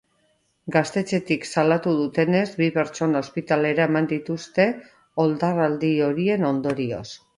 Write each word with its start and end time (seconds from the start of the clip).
Gaztetxetik 0.75 1.43
salatu 1.49 1.93
dutenez, 1.99 2.45
bi 2.61 2.69
pertsona 2.77 3.21
ospitalera 3.27 3.75
eraman 3.87 4.09
dituzte, 4.15 4.67
oldarraldi 5.27 5.93
horien 6.07 6.53
ondorioz. 6.53 7.05